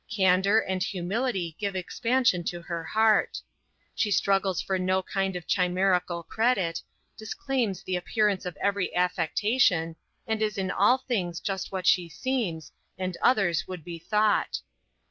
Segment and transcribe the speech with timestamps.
[0.09, 3.39] Candor and humility give expansion to her heart.
[3.93, 6.81] She struggles for no kind of chimerical credit,
[7.15, 9.95] disclaims the appearance of every affectation,
[10.25, 14.61] and is in all things just what she seems, and others would be thought.